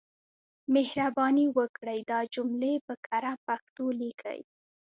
مهرباني 0.73 1.45
وکړئ 1.57 1.99
دا 2.11 2.19
جملې 2.33 2.73
په 2.85 2.93
کره 3.07 3.33
پښتو 3.45 3.85
ليکئ. 3.99 4.41